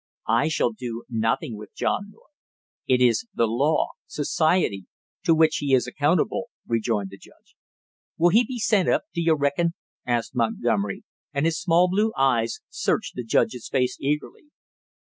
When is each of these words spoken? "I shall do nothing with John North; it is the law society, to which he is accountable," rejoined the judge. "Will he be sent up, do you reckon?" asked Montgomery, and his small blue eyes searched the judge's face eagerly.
"I 0.33 0.47
shall 0.47 0.71
do 0.71 1.03
nothing 1.09 1.55
with 1.57 1.75
John 1.75 2.09
North; 2.09 2.33
it 2.87 3.01
is 3.01 3.27
the 3.35 3.45
law 3.45 3.89
society, 4.07 4.85
to 5.25 5.35
which 5.35 5.57
he 5.57 5.75
is 5.75 5.85
accountable," 5.85 6.45
rejoined 6.65 7.11
the 7.11 7.19
judge. 7.19 7.55
"Will 8.17 8.29
he 8.29 8.43
be 8.43 8.57
sent 8.57 8.89
up, 8.89 9.03
do 9.13 9.21
you 9.21 9.35
reckon?" 9.35 9.75
asked 10.03 10.33
Montgomery, 10.33 11.03
and 11.35 11.45
his 11.45 11.61
small 11.61 11.87
blue 11.87 12.11
eyes 12.17 12.61
searched 12.67 13.13
the 13.13 13.23
judge's 13.23 13.69
face 13.69 13.95
eagerly. 13.99 14.47